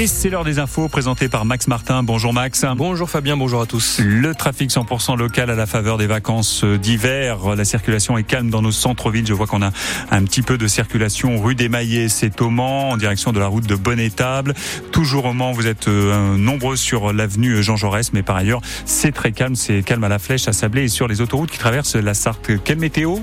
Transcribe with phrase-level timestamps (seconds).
[0.00, 2.04] Et c'est l'heure des infos présentées par Max Martin.
[2.04, 2.64] Bonjour Max.
[2.76, 3.98] Bonjour Fabien, bonjour à tous.
[3.98, 7.56] Le trafic 100% local à la faveur des vacances d'hiver.
[7.56, 9.26] La circulation est calme dans nos centres-villes.
[9.26, 9.72] Je vois qu'on a
[10.12, 13.48] un petit peu de circulation rue des Maillets, c'est au Mans, en direction de la
[13.48, 14.54] route de Bonne-Étable.
[14.92, 19.10] Toujours au Mans, vous êtes euh, nombreux sur l'avenue Jean Jaurès, mais par ailleurs, c'est
[19.10, 19.56] très calme.
[19.56, 22.52] C'est calme à la Flèche, à Sablé et sur les autoroutes qui traversent la Sarthe.
[22.62, 23.16] Quelle météo?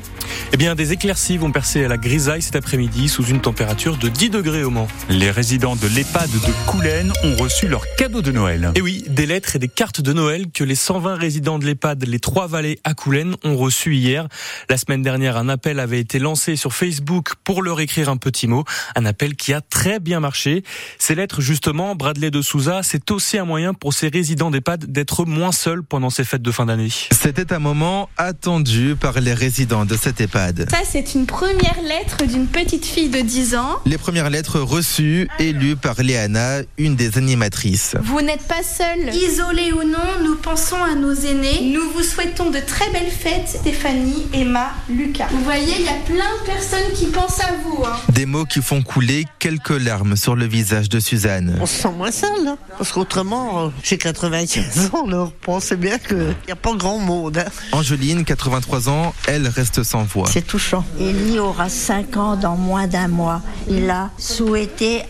[0.55, 4.07] Eh bien, des éclaircies vont percer à la grisaille cet après-midi sous une température de
[4.07, 4.87] 10 degrés au Mans.
[5.09, 8.71] Les résidents de l'EHPAD de Coulennes ont reçu leur cadeau de Noël.
[8.73, 12.05] Et oui, des lettres et des cartes de Noël que les 120 résidents de l'EHPAD
[12.05, 14.29] Les Trois Vallées à Coulennes ont reçu hier.
[14.69, 18.47] La semaine dernière, un appel avait été lancé sur Facebook pour leur écrire un petit
[18.47, 18.63] mot.
[18.95, 20.63] Un appel qui a très bien marché.
[20.99, 25.25] Ces lettres, justement, Bradley de Souza, c'est aussi un moyen pour ces résidents d'EHPAD d'être
[25.25, 26.87] moins seuls pendant ces fêtes de fin d'année.
[27.11, 30.44] C'était un moment attendu par les résidents de cet EHPAD.
[30.69, 33.77] Ça, c'est une première lettre d'une petite fille de 10 ans.
[33.85, 37.95] Les premières lettres reçues et lues par Léana, une des animatrices.
[38.03, 39.13] Vous n'êtes pas seul.
[39.13, 41.71] Isolé ou non, nous pensons à nos aînés.
[41.73, 45.27] Nous vous souhaitons de très belles fêtes, Stéphanie, Emma, Lucas.
[45.31, 47.84] Vous voyez, il y a plein de personnes qui pensent à vous.
[48.09, 51.57] Des mots qui font couler quelques larmes sur le visage de Suzanne.
[51.59, 55.97] On se sent moins seul, hein, parce qu'autrement, euh, j'ai 95 ans, alors pensez bien
[55.97, 57.37] qu'il n'y a pas grand monde.
[57.39, 57.49] Hein.
[57.71, 60.27] Angeline, 83 ans, elle reste sans voix.
[60.31, 60.85] C'est touchant.
[60.99, 63.41] Ellie aura 5 ans dans moins d'un mois.
[63.69, 65.01] Il a souhaité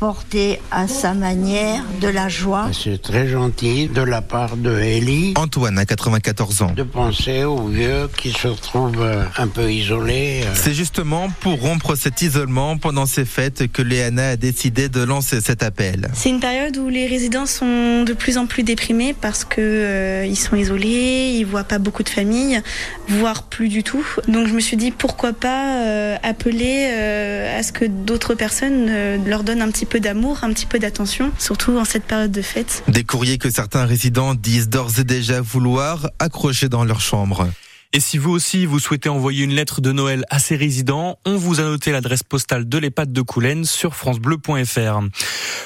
[0.00, 2.68] apporter à sa manière de la joie.
[2.72, 6.72] C'est très gentil de la part de Ellie Antoine a 94 ans.
[6.74, 10.40] de penser aux vieux qui se retrouvent euh, un peu isolés.
[10.46, 10.52] euh.
[10.54, 15.42] C'est justement pour rompre cet isolement pendant ces fêtes que Léana a décidé de lancer
[15.42, 16.08] cet appel.
[16.14, 20.24] C'est une période où les résidents sont de plus en plus déprimés parce que euh,
[20.26, 22.62] ils sont isolés, ils voient pas beaucoup de familles,
[23.06, 24.06] voire plus du tout.
[24.28, 28.86] Donc je me suis dit pourquoi pas euh, appeler euh, à ce que d'autres personnes
[28.88, 32.30] euh, leur donnent un petit peu d'amour, un petit peu d'attention, surtout en cette période
[32.30, 32.84] de fête.
[32.86, 37.48] Des courriers que certains résidents disent d'ores et déjà vouloir accrocher dans leur chambre.
[37.92, 41.36] Et si vous aussi vous souhaitez envoyer une lettre de Noël à ces résidents, on
[41.36, 45.00] vous a noté l'adresse postale de l'EHPAD de Coulennes sur francebleu.fr.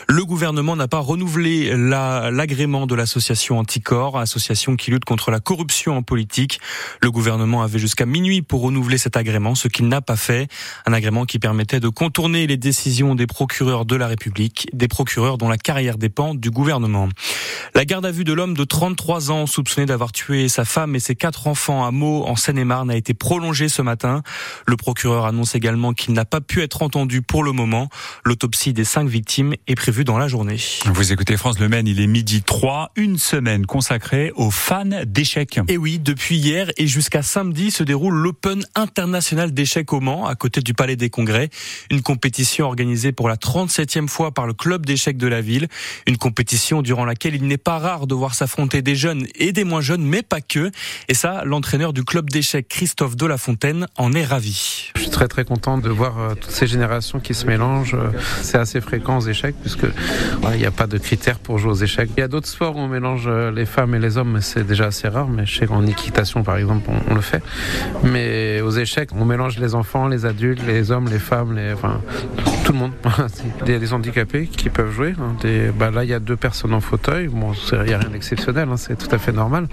[0.09, 5.39] Le gouvernement n'a pas renouvelé la- l'agrément de l'association Anticor, association qui lutte contre la
[5.41, 6.61] corruption en politique.
[7.03, 10.49] Le gouvernement avait jusqu'à minuit pour renouveler cet agrément, ce qu'il n'a pas fait.
[10.87, 15.37] Un agrément qui permettait de contourner les décisions des procureurs de la République, des procureurs
[15.37, 17.07] dont la carrière dépend du gouvernement.
[17.75, 21.01] La garde à vue de l'homme de 33 ans soupçonné d'avoir tué sa femme et
[21.01, 24.23] ses quatre enfants à Meaux en Seine-et-Marne a été prolongée ce matin.
[24.67, 27.89] Le procureur annonce également qu'il n'a pas pu être entendu pour le moment.
[28.25, 30.57] L'autopsie des cinq victimes est prévue dans la journée.
[30.87, 35.61] Vous écoutez France Le Maine, il est midi 3, une semaine consacrée aux fans d'échecs.
[35.69, 40.35] Et oui, depuis hier et jusqu'à samedi se déroule l'Open international d'échecs au Mans, à
[40.35, 41.51] côté du Palais des Congrès.
[41.91, 45.69] Une compétition organisée pour la 37e fois par le club d'échecs de la ville.
[46.07, 49.65] Une compétition durant laquelle il n'est pas rare de voir s'affronter des jeunes et des
[49.65, 50.71] moins jeunes, mais pas que.
[51.09, 54.91] Et ça, l'entraîneur du club d'échecs, Christophe Delafontaine, en est ravi.
[54.97, 57.95] Je suis très très content de voir euh, toutes ces générations qui se mélangent.
[57.95, 58.11] Euh,
[58.43, 59.87] C'est assez fréquent aux échecs puisque
[60.53, 62.11] il n'y a pas de critères pour jouer aux échecs.
[62.17, 64.41] Il y a d'autres sports où on mélange euh, les femmes et les hommes, mais
[64.41, 65.29] c'est déjà assez rare.
[65.29, 67.43] Mais je sais équitation par exemple, on, le fait.
[68.03, 71.59] Mais aux échecs, on mélange les enfants, les adultes, les hommes, les femmes,
[72.65, 72.93] tout le monde.
[73.67, 75.15] Il y a des handicapés qui peuvent jouer.
[75.19, 75.37] hein.
[75.79, 77.29] Bah là, il y a deux personnes en fauteuil.
[77.29, 79.69] Bon, il n'y a rien d'exceptionnel, hein, c'est tout à fait normal.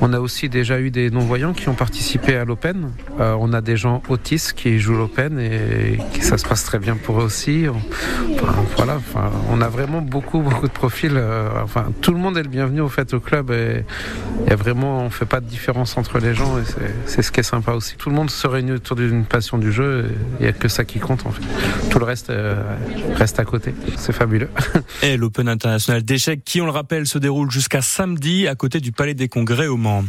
[0.00, 2.90] On a aussi déjà eu des non-voyants qui ont participé à l'Open.
[3.20, 6.96] Euh, on a des gens autistes qui jouent l'Open et ça se passe très bien
[6.96, 7.66] pour eux aussi.
[7.68, 11.12] Enfin, voilà, enfin, on a vraiment beaucoup, beaucoup de profils.
[11.14, 13.84] euh, enfin, tout le monde est le bienvenu au fait au club et
[14.50, 16.62] a vraiment, on fait pas de différence entre les gens et
[17.06, 17.96] c'est ce qui est sympa aussi.
[17.96, 20.68] Tout le monde se réunit autour d'une passion du jeu et il n'y a que
[20.68, 21.42] ça qui compte en fait.
[21.90, 22.62] Tout le reste euh,
[23.14, 23.74] reste à côté.
[23.96, 24.50] C'est fabuleux.
[25.02, 28.92] Et l'Open international d'échecs qui, on le rappelle, se déroule jusqu'à samedi à côté du
[28.92, 30.04] Palais des Congrès au Mans.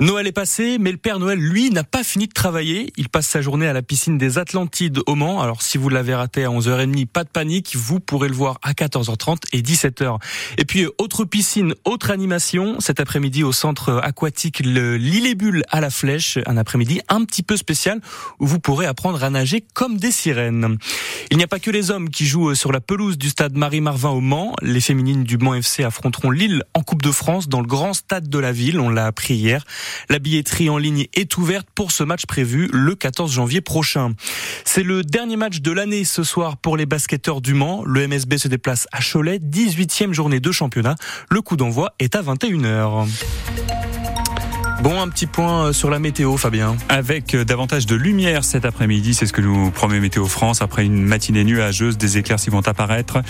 [0.00, 2.92] Noël est passé, mais le Père Noël, lui, n'a pas fini de travailler.
[2.96, 5.40] Il passe sa journée à la piscine des Atlantides au Mans.
[5.40, 7.76] Alors, si vous l'avez raté à 11h30, pas de panique.
[7.76, 10.18] Vous pourrez le voir à 14h30 et 17h.
[10.58, 12.80] Et puis, autre piscine, autre animation.
[12.80, 16.38] Cet après-midi au centre aquatique le L'île et Bulle à la Flèche.
[16.46, 18.00] Un après-midi un petit peu spécial
[18.38, 20.78] où vous pourrez apprendre à nager comme des sirènes.
[21.30, 24.10] Il n'y a pas que les hommes qui jouent sur la pelouse du stade Marie-Marvin
[24.10, 24.54] au Mans.
[24.62, 28.28] Les féminines du Mans FC affronteront Lille en Coupe de France dans le grand stade
[28.28, 28.80] de la ville.
[28.80, 29.64] On l'a appris hier.
[30.08, 34.12] La billetterie en ligne est ouverte pour ce match prévu le 14 janvier prochain.
[34.64, 37.82] C'est le dernier match de l'année ce soir pour les basketteurs du Mans.
[37.84, 40.94] Le MSB se déplace à Cholet, 18e journée de championnat.
[41.30, 43.06] Le coup d'envoi est à 21h.
[44.82, 46.76] Bon, un petit point sur la météo, Fabien.
[46.88, 50.60] Avec euh, davantage de lumière cet après-midi, c'est ce que nous promet Météo France.
[50.60, 53.22] Après une matinée nuageuse, des éclaircies vont apparaître.